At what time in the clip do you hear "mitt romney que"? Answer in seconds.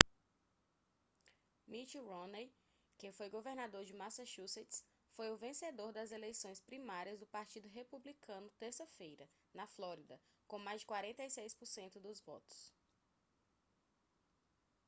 1.67-3.11